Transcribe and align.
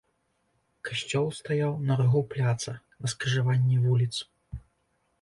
Касцёл 0.89 1.27
стаяў 1.41 1.77
на 1.91 1.99
рагу 2.01 2.21
пляца, 2.33 2.77
на 3.01 3.07
скрыжаванні 3.15 3.81
вуліц. 3.89 4.15